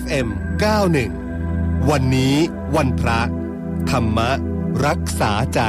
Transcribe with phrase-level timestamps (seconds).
[0.00, 0.28] FM
[1.08, 2.34] 91 วันนี้
[2.76, 3.20] วันพระ
[3.90, 4.18] ธรรม
[4.86, 5.60] รักษาใจ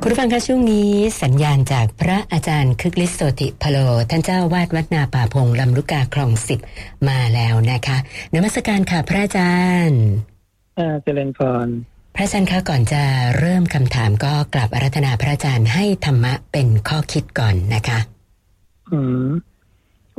[0.00, 0.90] คุณผู้ฟังคะช่วงนี้
[1.22, 3.76] สัญญาณจากพระอาจารย์คึกฤทธิ์โสติพโล
[4.10, 6.60] ท่านเจ้าวาดวัดนาป่าพงลำลูกกาคลองสิบ
[7.08, 7.96] มาแล้วนะคะ
[8.34, 9.54] นมัสการค่ะพระอาจา
[9.88, 10.02] รย์
[10.78, 11.66] อ่าเจริญพร
[12.14, 13.02] พระอาจารย์คะก่อนจะ
[13.38, 17.98] เริ่มคำถามก็กลับอารัธนาพระอาจารย์ให้ธรรมะเป็นข้อคิดก่อนนะคะ
[18.92, 19.28] อืม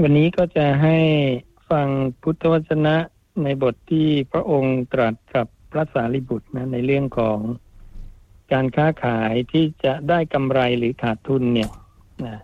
[0.01, 0.97] วันนี้ก็จะให้
[1.69, 1.87] ฟัง
[2.21, 2.95] พุทธวจนะ
[3.43, 7.39] ในบทที่พระองค์ตรัสกับพระสารีบุตรนะในเรื่องของ
[8.51, 11.71] การค้าขายที่จะได้กำไรหรือขาดทุนเนี่ย
[12.25, 12.37] นะ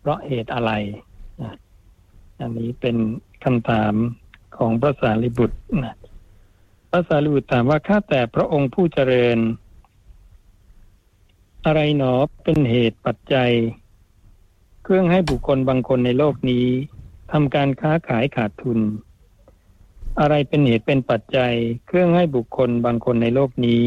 [0.00, 0.72] เพราะเหตุอะไร
[1.42, 1.54] นะ
[2.40, 2.96] อันนี้เป็น
[3.44, 3.94] คำถาม
[4.56, 5.94] ของพระสารีบุตรนะ
[6.90, 9.38] พระสารีบุตรถามว่าข้าแต่พระองค์ผู้เจริญ
[11.66, 13.52] อะไรหนอเป็นเหตุปัจจัย
[14.84, 16.66] เครื่องให้บุคคลบางคนในโลกนี้
[17.32, 18.78] ทำการค้าขายขาดทุน
[20.20, 21.54] อะไรเป็นเหตุเป็นปัจจัย
[21.86, 23.84] เครื่องให้บุคคลบางคนในโลกนี้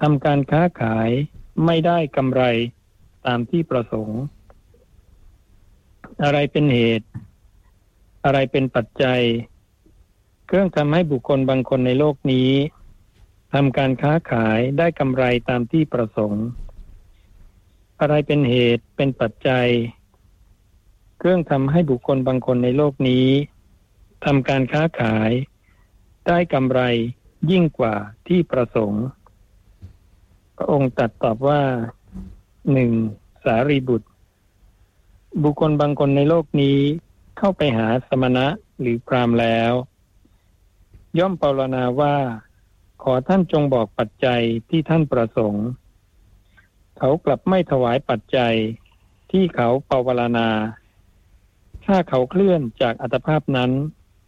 [0.00, 1.10] ทำการค้าขาย
[1.64, 2.42] ไม่ได้กำไร
[3.26, 4.20] ตามที่ประสงค์
[6.22, 7.06] อะไรเป็นเหตุ
[8.24, 9.20] อะไรเป็นปัจจัย
[10.46, 12.50] เครื่องทำให้บุคคลบางคนในโลกนี้
[13.54, 16.44] ทำการค้าขายได้กำไรตามที่ประสงค์
[18.00, 19.68] อะไรเป็นเหตุเป็นปัจจัย
[21.18, 23.26] เครื่องทำให้บุคคลบางคนในโลกนี้
[24.24, 25.30] ทำการค้าขาย
[26.26, 26.80] ได้กำไร
[27.50, 27.94] ยิ่งกว่า
[28.26, 29.04] ที่ประสงค์
[30.56, 31.62] พระองค์ตรัสตอบว่า
[32.72, 32.90] หนึ่ง
[33.44, 34.08] สารีบุตร
[35.42, 36.78] บุคคลบางคนในโลกนี้
[37.38, 38.46] เข้าไปหาสมณะ
[38.80, 39.72] หรือพรามแล้ว
[41.18, 42.16] ย่อมปรารณาว่า
[43.02, 45.66] ขอท่านจงบอกปัจจัยที่ท่านประสงค์
[46.98, 48.54] เขากลับไม่ถวายปัจจัย
[49.30, 50.48] ที่เขาปรารณา
[51.86, 53.70] ถ้าเขาเคลื่อนจากอัตภาพนั้น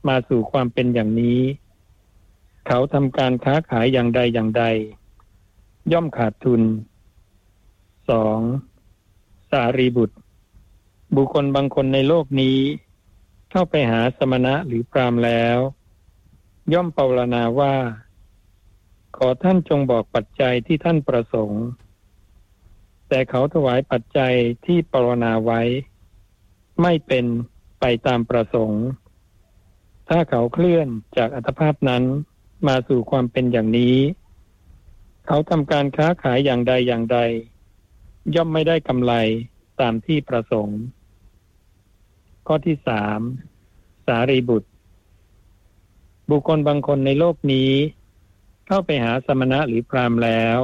[0.09, 1.41] มาสู่ความเป็นอย่างนี้
[2.67, 4.65] เขาทำการค้าขายอย่างใดอย่างใด
[5.93, 6.63] ย่อมขาดทุน
[8.09, 8.39] สอง
[9.51, 10.17] สารีบุตร
[11.15, 12.59] บุคคลบางคนในโลกนี้
[13.51, 15.59] เข้าไปหาสมณะหรือพรามแล้ว
[16.73, 17.75] ย่อมเปรารณาว่า
[19.17, 21.65] ขอท่านจงบอกปัจจัยที่ท่านประสงค์
[23.09, 24.35] แต่เขาถวายปัจจัย
[24.67, 25.61] ที่ปรารณาไว้
[26.83, 27.25] ไม่เป็น
[27.81, 28.85] ไปตามประสงค์
[30.09, 32.05] ถ้าเขาเคลื่อนจากอัตภาพนั้น
[32.69, 33.97] มาสู่ความเป็นอย่างนี้
[35.27, 37.19] เขาทำการค้าขายอย่างใดอย่างใด
[38.35, 39.13] ย่อมไม่ได้กำไร
[39.81, 40.81] ตามที่ประสงค์
[42.47, 43.21] ข้อที่สาม
[44.07, 44.69] สารีบุตร
[46.31, 47.73] บุคคลบางคนในโลกนี้
[48.67, 50.59] เข้าไปหาสมณะหรือพรามแล้ว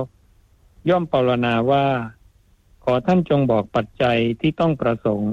[0.90, 1.86] ย่อมปรารณาว่า
[2.84, 5.32] ขอท่านจงบอกปัจจัยที่ต้องประสงค์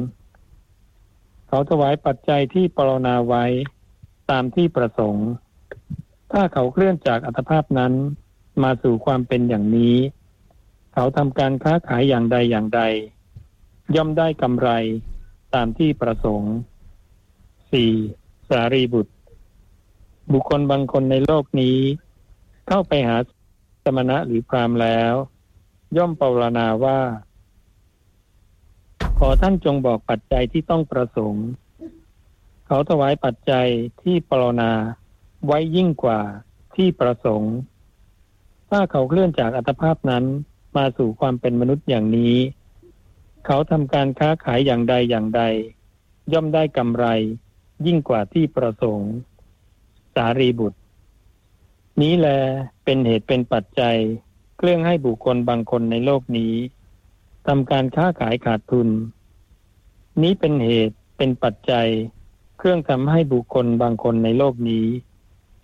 [1.47, 3.45] เขาถวายปัจจัยที่ปรารณาไว้
[4.31, 5.27] ตามที่ประสงค์
[6.31, 7.93] ถ้าเขาเคลื่อนจากอัตภาพนั้น
[8.63, 9.97] มาสู่ความเป็นอย่างนี้
[10.93, 12.81] เขาทำการค้าขายอย่างใดอย่างใด
[13.95, 14.69] ย่อมได้กำไร
[15.55, 16.53] ตามที่ประสงค์
[17.71, 17.91] สี่
[18.49, 19.13] สารีบุตร
[20.31, 21.77] บุคคลบางคนในโลกนี้
[22.67, 23.17] เข้าไปหา
[23.83, 25.13] สมณะหรือพรามแล้ว
[25.97, 26.99] ย่อมปรารณาว่า
[29.23, 31.45] ขอท่านจงบอกปัจจัยที่ต้องประสงค์
[32.67, 33.67] เขาถวายปัจจัย
[34.01, 34.71] ที่ปรารณา
[35.45, 36.19] ไว้ยิ่งกว่า
[36.75, 37.53] ที่ประสงค์
[38.69, 40.23] ถ้าเขาเคลื่อนจากอัตภาพนั้น
[40.77, 42.35] มาสู่ความเป็นมนุษย์อย่างนี้
[43.45, 45.41] เขาทำการค้าขายอย่างใดอย่างใด
[46.33, 47.05] ย่อมได้กำไร
[47.85, 49.11] ยิ่งกว่าที่ประสงค์
[50.15, 50.79] สารีบุตร
[52.01, 52.27] นี้แล
[52.83, 53.97] เป็นเหตุเป็นปัจจัย
[54.57, 56.53] เครื่องให้บุคคลบางคนในโลกนี้
[57.47, 58.89] ทำการค้าขายขาดทุน
[60.21, 61.87] นี้เป็นเหตุเป็นปัจจัย
[62.57, 64.87] เครื่องทำให้บุคคลบางคนในโลกนี้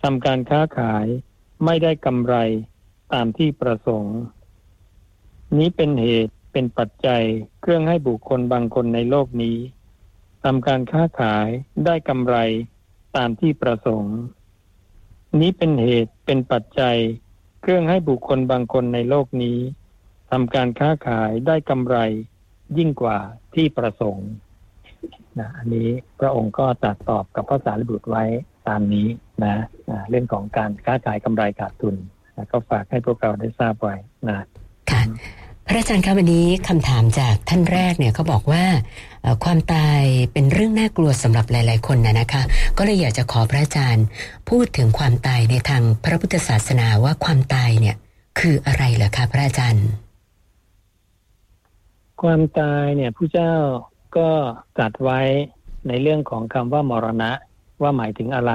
[0.02, 1.06] ทำการค้าขาย
[1.64, 2.34] ไม่ได้กำไร
[3.12, 4.16] ตามที่ประสงค์
[5.58, 7.22] นี้เป็นเหตุเป็นปัจจัย
[7.60, 9.56] เครื่องให้บุคคลบางคนในโลกนี้
[10.44, 11.48] ทำการค้าขาย
[11.84, 12.36] ได้กำไร
[13.16, 14.16] ตามที่ประสงค์
[15.40, 16.96] นี้เป็นเหตุเป็นปัจจัย
[17.60, 19.58] เครื่องให้บุคคลบางคนในโลกนี้
[20.30, 21.96] ทำการค้าขายได้กำไร
[22.78, 23.18] ยิ่งกว่า
[23.54, 24.28] ที่ประสงค์
[25.38, 25.88] นะอันนี้
[26.20, 28.24] พระองค์ก็ตรัสตอบกับพระสารีบุตรไว้
[28.68, 29.08] ตามนี้
[29.44, 29.56] นะ
[29.90, 31.96] นะเรื่องของการค้าขายกำไรขาดทุน
[32.36, 33.94] นะก็ฝากให้พวกเราได้ทราบไว้
[34.28, 34.36] นะ
[34.90, 35.02] ค่ะ
[35.66, 38.64] พระอาจารย์ครับวันนี้คำถามจากท่านแรกเนี่ยเขาบอกว่า
[39.44, 40.02] ความตาย
[40.32, 42.42] เป็นเรื่องน่ากลัวสำหรับหลาย ๆ คนนะนะคะ
[42.76, 44.04] ก็เลยอยากจะขอพระอาจารย์
[44.48, 47.96] พูดถึงความตายในทางพระพุทธศาสนาว่าความตายเนี่ย
[48.38, 49.86] คืออะไรเหรอคะพระอาจารย์
[52.22, 53.54] ความตายเนี่ยผู้เจ้า
[54.16, 54.30] ก็
[54.76, 55.20] ตรัสไว้
[55.88, 57.30] ในเรื่องของคำว่ามรณะ
[57.82, 58.52] ว่าหมายถึงอะไร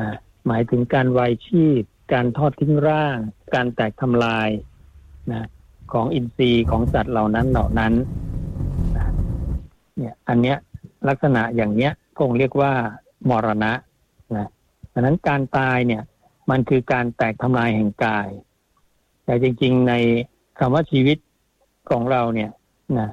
[0.00, 1.80] นะหมายถึงการวายชีพ
[2.12, 3.16] การทอดทิ้งร่าง
[3.54, 4.48] การแตกทำลาย
[5.32, 5.46] นะ
[5.92, 7.92] ของอินทรีย์ของสัตว์เหล่านั้นเหล่านั้น
[9.96, 10.56] เนี่ยอันเนี้ย
[11.08, 12.72] ลักษณะอย่างเนี้ยคงเรียกว่า
[13.30, 13.72] มรณะ
[14.36, 14.48] นะ
[14.92, 16.02] ดังนั้นการตายเนี่ย
[16.50, 18.28] มันคือการแตกทำลายแห่งกาย
[19.24, 19.94] แต่จริง ๆ ใน
[20.58, 21.18] คำว่าชีวิต
[21.90, 22.50] ของเราเนี่ย
[22.98, 23.08] นะ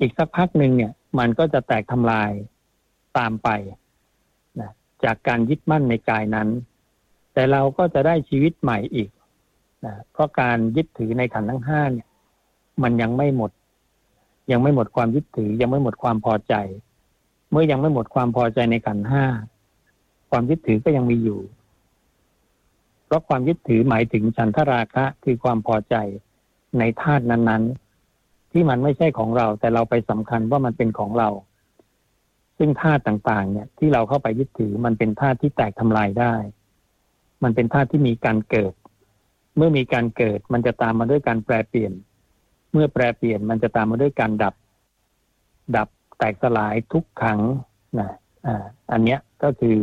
[0.00, 2.30] อีกสักพักหนึ่งเนี่ย มันก็จะแตกทำลาย
[3.18, 3.48] ตามไป
[4.60, 4.70] นะ
[5.04, 6.48] จากการยึดมั่นในกายนั้น
[7.32, 9.10] แต่เราก็จะได้ชีวิตใหม่อีก
[9.84, 12.08] นะเพราะการยึดถือในขันธ์ทั้งห้าเนี่ย
[12.82, 13.50] มันยังไม่หมด
[14.52, 16.54] ยังไม่หมดความยึดถือ ยังไม่หมดความพอใจ
[17.50, 19.24] เมื่อยังไม่หมดความพอใจในขันธ์ห้า
[20.30, 21.40] ความยึดถือก็ยังมีอยู่
[23.06, 25.96] เพราะความยึดถือหมายถึงฉันทราคะคือความพอใจ
[26.78, 27.83] ในธาตุนั้นๆ
[28.54, 31.28] ที่มันไม่ใช่ของเรา แต่เราไปสำคัญว่ามันเป็นของเรา
[32.58, 36.34] ซึ่งธาตุต่างๆ เนี่ย ที่เราเข้าไปยึดถือมันเป็นธาตุที่แตกทำลายได้
[37.44, 38.74] มันเป็นธาตุที่มีการเกิด
[39.56, 41.92] เมื่อมีการเกิดมันจะตามมาด้วยการแปรเปลี่ยน
[42.72, 44.54] เมื่อแปรเปลี่ยนมันจะตามมาด้วยการดับ
[45.76, 47.40] ดับแตกสลายทุกขัง
[48.00, 48.10] นะ
[48.46, 49.76] อ่าอันเนี้ยก็คือ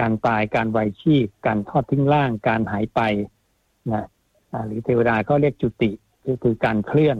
[0.00, 3.00] การตายการไวชีพ การทอดทิ้งร่าง การหายไป
[3.92, 4.06] นะ
[4.66, 5.90] หรือเทวดาก็เรียกจุติ
[6.26, 7.18] ก็คือการเคลื่อน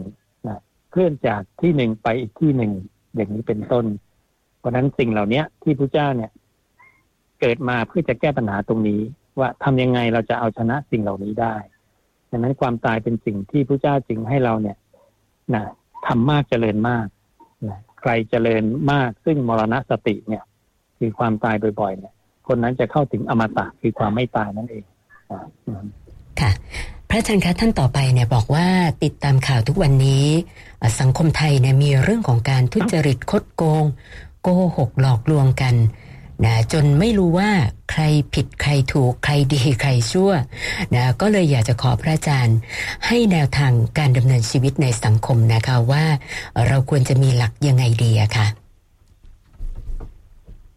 [0.91, 2.71] เคลื่อนจากที่หนึ่งไปอีกที่หนึ่ง
[3.15, 3.85] อย่างนี้เป็นต้น
[4.59, 6.31] เพราะนั้นสิ่งเหล่านี้ที่พระเจ้าเนี่ย
[7.39, 9.01] เกิดมาเพื่อจะแก้ปัญหาตรงนี้
[9.39, 11.55] ว่าทำยังไงเราจะเอาชนะสิ่งเหล่านี้ได้
[12.29, 14.77] ดังนั้นความตายเป็นสิ่งที่พระเจ้าจึงให้เราเนี่ย
[15.53, 15.63] นะ
[16.07, 17.07] ทำมากเจริญมาก
[17.69, 20.43] นะใครเจริญมากซึ่งมรณะสติเนี่ย
[20.97, 22.13] คือความตายบ่อยๆเนี่ย
[22.47, 24.83] คนนั้นจะเข้าถึงอมตะคือความไม่ตายนั่นเอง
[26.39, 26.51] ค่ะ
[27.13, 28.67] พระอาจารย์คะท่านต่อไปเนี่ยบอกว่า
[29.03, 30.25] ติดตามข่าวทุกวันนี้
[30.99, 33.85] สังคมไทยเนี่ยมีเรื่องของการทุจริตคดโกง
[34.41, 35.75] โกหกหลอกลวงกัน
[36.45, 37.51] นะจนไม่รู้ว่า
[37.91, 38.01] ใคร
[38.33, 40.31] ผิดใครถูกใครดีใครชั่ว
[40.95, 42.57] นะก็เลยอยากจะขอพระอาจารย์
[43.07, 46.05] ให้แนวทางการดำเนินชีวิตในสังคมนะคะว่า
[46.67, 48.47] เราควรจะมีหลักยังไงดีอะคะ่ะ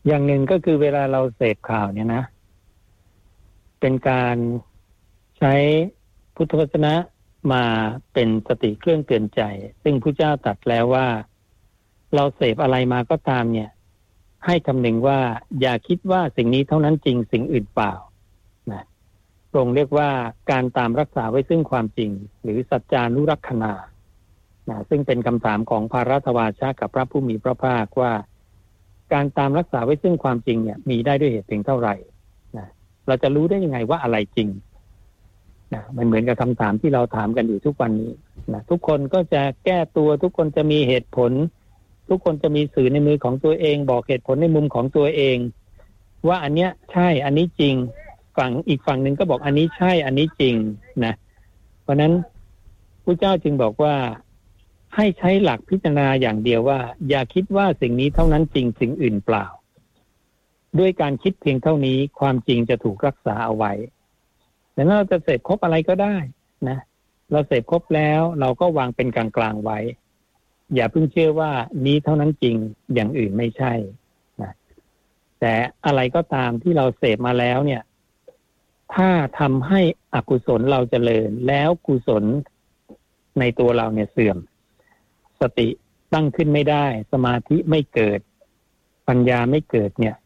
[0.07, 2.23] อย่างหนึ่งก็คือเวลาเราเสพข่าวเนี่ยนะ
[3.81, 4.37] เป็นการ
[5.39, 5.55] ใช้
[6.35, 6.95] พุทธวจนะ
[7.53, 7.65] มา
[8.13, 9.43] เป็นสติเครื่องเตือนใจ
[9.83, 11.07] ซึ่งพระเจ้าตรัสแล้วว่า
[12.15, 13.71] เราเสพอะไรมาก็ตามเนี่ย
[14.47, 15.19] ให้คำนึงว่า
[15.61, 17.93] อย่าคิดว่าสิ่งนี้เท่านั้นจริงสิ่งอื่นเปล่า
[18.73, 18.85] นะ
[19.53, 20.09] ตรงเรียกว่า
[20.51, 22.11] การตามรักษาไว้ซึ่งความจริง
[22.43, 23.73] หรือสัจจานุรักษณา
[24.71, 28.13] นะซึ่งเป็นคำถามของพระรัตวาชากับพระผู้มีพระภาคว่า
[29.13, 31.95] การตามรักษาไว้ซึ่งความจริงเนี่ย มีได้ด้วยเหตุเพียงเท่าไหร่
[32.59, 32.69] นะ
[33.07, 34.49] เราจะรู้ได้ยังไงว่าอะไรจริง
[35.73, 38.13] นะมันเหมือนกับคำถามที่เราถามกันอยู่ทุกวันนี้
[38.53, 41.33] นะทุกคนก็จะแก้ตัวทุกคนจะมีเหตุผล
[42.09, 45.37] ทุกคนจะมีสื่อในมือของตัวเอง บอกเหตุผลในมุมของตัวเอง
[46.29, 47.75] ว่าอันเนี้ยใช่อันนี้จริง
[48.37, 50.55] ฝั่งอีกฝั่งหนึ่งก็บอกอันนี้ใช่อันนี้จริง
[51.05, 51.15] นะ
[51.83, 52.13] เพราะนั้น
[53.05, 53.95] พระเจ้าจึงบอกว่า
[54.97, 59.47] ให้ใช้หลักพิจารณาอย่างเดียวว่า อย่าคิดว่าสิ่งนี้เท่านั้นจริงสิ่งอื่นเปล่า
[60.79, 63.73] ด้วยการคิดเพียงเท่านี้ความจริงจะถูกรักษาเอาไว้
[64.75, 66.17] แต่ถ้าเราจะเสพครบอะไรก็ได้
[66.69, 66.79] นะ
[67.33, 69.79] เราเสพครบแล้วเราก็วางเป็นกลางๆไว้
[70.75, 71.53] อย่าเพิ่งเชื่อว่า
[71.87, 72.57] นี้เท่านั้นจริง
[72.95, 73.73] อย่างอื่นไม่ใช่
[74.43, 74.53] นะ
[75.41, 75.53] แต่
[75.87, 77.83] อะไรก็ตามที่เราเสพมาแล้วเนี่ย
[78.95, 79.81] ถ้าทำให้
[80.15, 82.25] อกุศลเราจเจริญ แล้วกุศล
[83.39, 84.39] ในตัวเราเนี่ยเสื่อม
[85.41, 85.69] สติ
[86.15, 88.21] ตั้งขึ้นไม่ได้ สมาธิไม่เกิด
[89.09, 90.17] ปัญญาไม่เกิดเนี่ย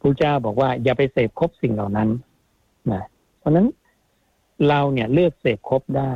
[0.00, 2.08] พระเจ้าบอกว่าอย่าไปเสพครบสิ่งเหล่านั้น
[2.92, 3.02] นะ
[3.38, 3.66] เพราะนั้น
[4.68, 6.12] เราเนี่ยเลือกเสพครบได้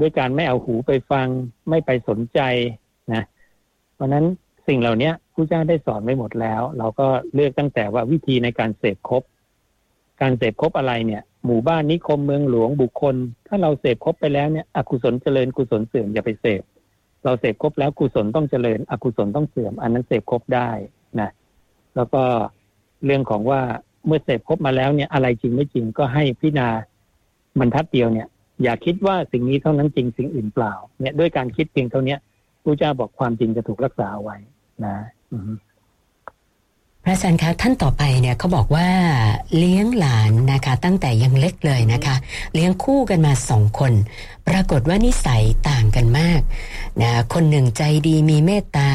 [0.00, 1.26] ด้วยการไม่เอาหูไปฟัง
[1.68, 2.40] ไม่ไปสนใจ
[3.14, 3.24] นะ
[3.94, 4.24] เพราะนั้น
[4.68, 9.22] สิ่งเหล่านี้พระเจ้าได้สอนไว้หมดแล้ว เราก็เลือกตั้งแต่ว่าวิธีในการเสพครบ
[10.20, 13.14] การเสพครบอะไรเนี่ย หมู่บ้านนิคมเมืองหลวงบุคคล
[13.46, 16.62] ถ้าเราเสพครบไปแล้วเนี่ย อกุศลเจริญกุศลเสื่อมอย่าไปเสพ
[17.24, 20.70] เราเสพครบแล้วกุศลต้องเจริญ อกุศลต้องเสื่อม อันนั้นเสพครบได้
[21.20, 21.30] นะ
[21.96, 22.22] แล้วก็
[23.04, 23.60] เรื่องของว่า
[24.06, 26.68] เมื่อเสพครบมาแล้วเนี่ยอะไรจริงไม่จริงก็ให้พิจารณา
[27.60, 28.28] บรรทัดเดียวเนี่ย
[28.62, 32.16] อย่าคิดว่าสิ่งนี้เท่านั้นจริงสิ่งอื่นเปล่า เนี่ยด้วยการคิดเพียงเท่านี้
[32.64, 34.36] พระเจ้าบอกความจริงจะถูกรักษาไว้
[34.84, 34.96] นะ
[37.04, 38.88] พระอาจารย์คะท่านต่อไปเนี่ยเขาบอกว่า
[39.56, 42.16] เลี้ยงหลานนะคะ ตั้งแต่ยังเล็กเลยนะคะ
[42.54, 43.92] เลี้ยงคู่กันมาสองคน
[44.48, 46.40] ปรากฏว่านิสัยต่างกันมาก
[47.02, 48.88] นะคนหนึ่งใจดีมีเมตตา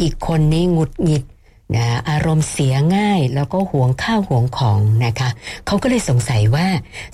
[0.00, 1.24] อีกคนนี้หงุดหงิด
[1.76, 5.30] นะอารมณ์เสียง่ายแล้วก็ห่วงข้าวห่วงของนะคะ
[5.66, 6.66] เขาก็เลยสงสัยว่า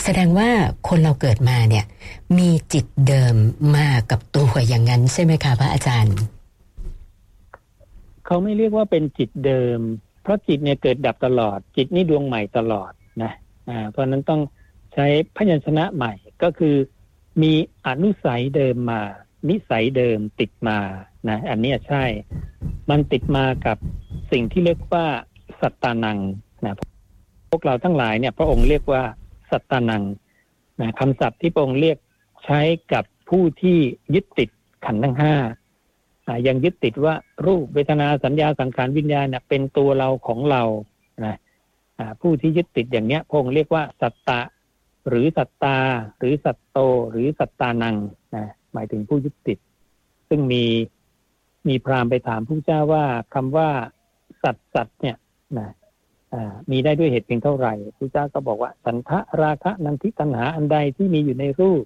[0.02, 0.48] แสดงว่า
[0.88, 1.84] คนเราเกิดมาเนี่ย
[2.38, 3.34] มีจิตเดิม
[3.76, 6.16] มากับตัวอย่างนั้นใช่ไหมคะพระอาจารย์
[8.26, 9.80] เขาไม่เรียกว่าเป็นจิตเดิม
[10.22, 13.32] เพราะจิตเนี่ยเกิดดับตลอด จิตนี่ดวงใหม่ตลอดนะ
[13.68, 14.40] อ่าเพราะนั้นต้อง
[14.94, 16.12] ใช้พยัญชนะใหม่
[16.42, 16.74] ก็คือ
[17.42, 17.52] มี
[17.86, 19.00] อนุสัยเดิมมา
[19.48, 20.78] นิสัยเดิมติดมา
[21.28, 22.04] นะอันนี้ใช่
[22.90, 23.76] มันติดมากับ
[24.32, 25.06] สิ่งที่เรียกว่า
[25.60, 26.18] สัตตานัง
[26.64, 26.74] นะ
[27.50, 29.02] พวกเราทั้งหลายเนี่ย พระองค์เรียกว่า
[29.50, 30.02] สัตตานัง
[30.80, 31.98] นะคำศัพท์ที่พระองค์เรียก
[32.44, 32.60] ใช้
[32.92, 33.78] กับผู้ที่
[34.14, 34.48] ยึดติด
[34.84, 35.34] ขันธ์ทั้งห้า
[36.46, 37.14] ยังยึดติดว่า
[37.46, 40.62] รูปเวทนาสัญญาสังขารวิญญาณเป็นตัวเราของเรา
[41.24, 41.36] นะ
[42.20, 44.40] ผู้ที่ยึดติดอย่างเนี้ยพงเรียกว่าสัตตะ
[45.08, 45.78] หรือสัตตา
[46.18, 46.78] หรือสัตโต
[47.10, 47.96] หรือสัตตานัง
[48.36, 49.58] นะ หมายถึงผู้ยึดติด
[50.28, 50.64] ซึ่งมี
[51.68, 53.70] มีพราหมณ์ไปถามผู้เจ้าว่าคำว่า
[54.42, 55.16] สัตสัตเนี่ย
[55.58, 55.68] นะ
[56.70, 61.82] มีได้ด้วยเหตุเพียงเท่าไหร่พระเจ้าก็บอกว่า สันทะราคะนันทิตัณหาอันใดที่มีอยู่ในรูป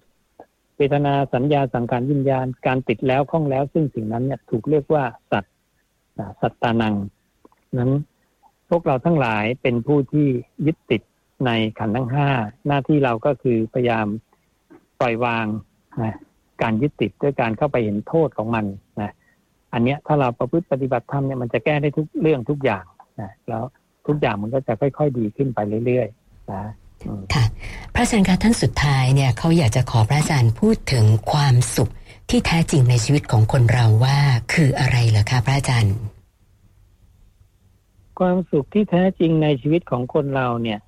[0.77, 5.45] เวทนาสัญญาสังขารวิญญาณการติดแล้วคล้องแล้ว ซึ่งสิ่งนั้นเนี่ยถูกเรียกว่าสัต
[6.41, 6.95] สัตตานัง
[7.79, 7.93] นั้น
[8.71, 10.29] พวกเราทั้งหลายเป็นผู้ที่
[10.67, 11.03] ยึดติด
[11.47, 12.29] ในขันธ์ทั้งห้า
[12.67, 14.07] หน้าที่เราก็คือพยายาม
[15.01, 15.47] ปล่อยวาง
[16.03, 16.17] นะ
[16.63, 18.65] การยึดติดด้วยการเข้าไปเห็นโทษของมัน
[19.01, 19.13] นะ
[19.73, 22.85] อันเนี้ยถ้าเราประพฤติปฏิบัติธรรมเนี่ยมันจะแก้ได้ทุกเรื่องทุกอย่าง
[23.21, 23.65] นะแล้ว
[24.07, 26.63] ทุกอย่างมันก็จะค่อย ๆ ดีขึ้นไปเรื่อยๆนะ
[27.35, 27.45] ค่ะ
[27.95, 31.91] พระอาจารย์คะท่านสุดท้ายเนี่ยเขาอยากจะขอพระอาจารย์พูดถึงความสุข
[32.31, 34.19] ที่แท้จริงในชีวิตของคนเราว่า
[34.53, 35.95] คืออะไรเหรอคะพระอาจารย์
[38.19, 40.81] ความสุขที่แท้จริงในชีวิตของคนเราเนี่ย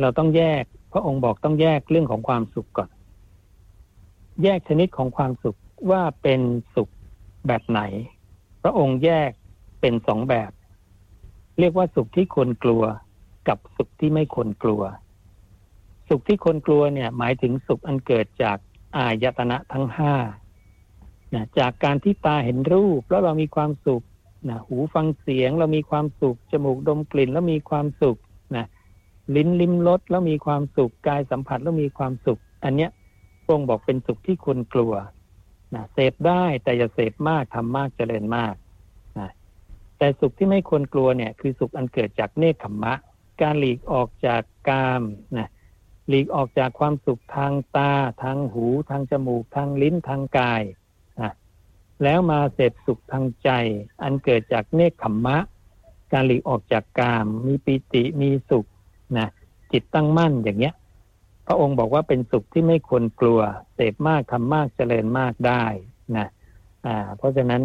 [0.00, 0.62] เราต้องแยก
[0.92, 2.88] พระองค์บอกต้องแยกเรื่องของความสุขก่อน
[4.42, 5.58] แยกชนิดของความสุข
[5.90, 6.40] ว่าเป็น
[6.74, 6.88] สุข
[7.46, 7.80] แบบไหน
[8.62, 9.30] พระองค์แยก
[9.80, 10.50] เป็นสองแบบ
[11.58, 12.82] เรียกว่าสุขที่ควรกลัว
[13.48, 14.82] กับสุขที่ไม่ควรกลัว
[16.08, 18.58] สุขที่คนกลัวเนี่ย หมายถึงสุขอันเกิดจาก
[18.96, 20.14] อายตนะทั้งห้า
[21.58, 24.02] จากการที่ตาเห็นรูปแล้วเรามีความสุข
[24.48, 28.16] นะหูฟังเสียงเรามีความสุข จมูกดมกลิ่นแล้วมีความสุข
[28.56, 28.66] นะ
[29.36, 32.90] ลิ้นลิ้มรสแล้วมีความสุข กายสัมผัสแล้วมีความสุข อันเนี้ย
[33.46, 34.94] พระองค์บอกเป็นสุขที่คนกลัว
[35.74, 38.54] นะเสพได้แต่อย่าเสพมากทำมากเจริญมาก
[39.18, 39.30] นะ
[39.98, 42.94] แต่สุขที่ไม่ควรกลัวเนี่ย คือสุขอันเกิดจากเนคขมมะ
[43.40, 45.02] การหลีกออกจากกาม
[45.38, 45.50] นะ
[46.08, 50.62] หลีกออกจากความสุขทางตา ทางหู ทางจมูก ทางลิ้นทางกาย
[51.20, 51.32] นะ
[52.02, 53.50] แล้วมาเสพสุขทางใจ
[54.02, 55.38] อันเกิดจากเนคขมมะ
[56.12, 58.66] การหลีกออกจากกาม มีปิติมีสุข
[59.18, 59.28] นะ
[59.72, 60.74] จิตตั้งมั่นอย่างเงี้ย
[61.46, 63.40] พระองค์บอกว่าเป็นสุขที่ไม่ควรกลัว
[63.74, 65.64] เสพมากทำมากเจริญมากได้
[66.16, 66.28] นะ
[66.86, 67.62] อ่า เพราะฉะนั้น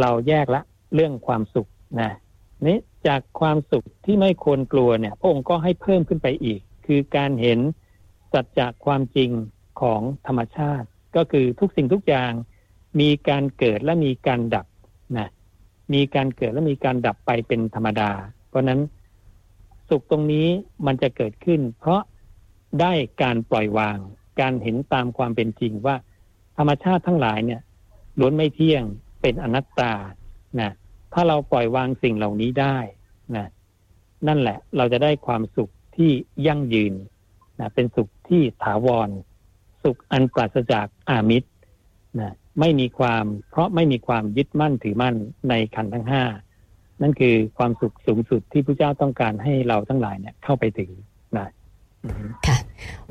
[0.00, 0.62] เราแยกละ
[0.94, 1.68] เรื่องความสุข
[2.00, 2.10] นะ
[2.66, 7.58] นี้จากความสุขที่ไม่ควรกลัวเนี่ย พระองค์ก็ให้เพิ่มขึ้นไปอีก คือการเห็น
[8.32, 9.30] สัจจะความจริง
[9.80, 12.32] ของธรรมชาติ ก็คือทุกสิ่งทุกอย่าง
[13.00, 14.66] มีการเกิดและมีการดับ
[15.18, 15.28] นะ
[15.94, 18.10] มีการเกิดและมีการดับไปเป็นธรรมดา
[18.48, 18.80] เพราะนั้น
[19.88, 20.46] สุขตรงนี้
[20.86, 22.00] มันจะเกิดขึ้น เพราะ
[22.80, 23.98] ได้การปล่อยวาง
[24.40, 25.96] การเห็นตามความเป็นจริงว่า
[26.56, 27.60] ธรรมชาติทั้งหลายเนี่ย
[28.18, 28.82] ล้วนไม่เที่ยง
[29.22, 29.92] เป็นอนัตตา
[30.60, 30.70] นะ
[31.12, 32.76] ถ้าเราปล่อยวางสิ่งเหล่านี้ได้
[33.36, 33.46] นะ
[34.26, 36.10] นั่นแหละเราจะได้ความสุขที่
[36.46, 36.94] ยั่งยืน
[37.60, 39.08] นะเป็นสุขที่ถาวร
[39.82, 41.48] สุขอันปราศจากอามิตร
[42.20, 45.16] นะไม่มีความเพราะไม่มีความยึดมั่นถือมั่น
[45.48, 46.24] ในขันธ์ทั้งห้า
[47.02, 50.90] นั่นคือความสุขสูงสุดที่พระเจ้าต้องการให้เราทั้งหลายเนี่ยเข้าไปถึง
[52.46, 52.56] ค่ะ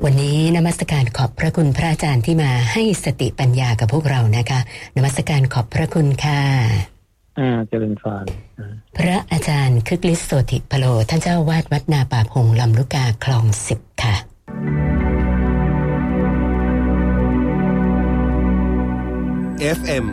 [0.04, 4.60] วันนี้นมัสการขอบพระคุณพระอาจารย์ที่มาให้สติปัญญากับพวกเรานะคะ
[4.96, 6.40] นมัสการขอบพระคุณค่ะ
[7.38, 8.26] อ่าเจริญฟาน
[8.98, 14.14] พระอาจารย์คึกฤทธิ์โสติพโลท่านเจ้าวาดวัดนาป่าพงลำลูกกาคลองสิบค่ะ
[19.78, 20.06] FM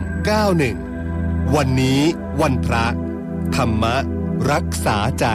[0.74, 2.00] 91วันนี้
[2.40, 2.86] วันพระ
[3.56, 3.84] ธรรม
[4.52, 5.26] รักษาใจ